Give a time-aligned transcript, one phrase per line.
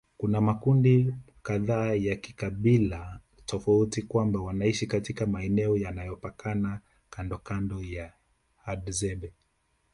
[0.17, 1.13] Kuna makundi
[1.43, 8.11] kadhaa ya kikabila tofauti kwamba wanaishi katika maeneo yanayopakana kandokando na
[8.63, 9.33] Hadzabe